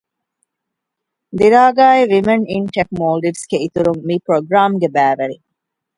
.ދިރާގާއި 1.37 2.03
ވިމެން 2.11 2.45
އިން 2.51 2.69
ޓެކް 2.73 2.91
މޯލްޑިވެސް 2.99 3.43
ގެ 3.49 3.57
އިތުރުން 3.63 4.01
މި 4.07 4.15
ޕްރޮގުރާމްގެ 4.25 4.87
ބައިވެރިން 4.95 5.45